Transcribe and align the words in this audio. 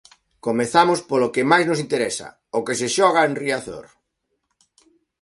Comezamos 0.45 0.99
polo 1.09 1.31
que 1.33 1.43
máis 1.51 1.65
nos 1.67 1.81
interesa, 1.85 2.27
o 2.57 2.59
que 2.65 2.77
se 2.79 2.87
xoga 2.95 3.21
en 3.27 3.33
Riazor. 3.41 3.85